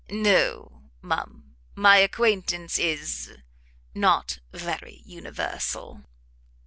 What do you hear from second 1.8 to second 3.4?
acquaintance is